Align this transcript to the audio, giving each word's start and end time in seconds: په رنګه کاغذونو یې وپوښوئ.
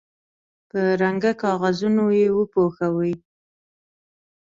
په 0.69 0.79
رنګه 1.01 1.31
کاغذونو 1.43 2.05
یې 2.19 2.27
وپوښوئ. 2.37 3.13